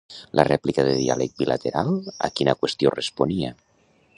[0.37, 1.91] La rèplica de diàleg bilateral
[2.29, 3.53] a quina qüestió responia?